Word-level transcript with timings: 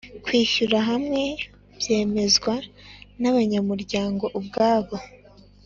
kwishyira 0.25 0.77
hamwe 0.89 1.23
byemezwa 1.79 2.53
n’abanyamuryango 3.21 4.25
ubwabo 4.39 4.95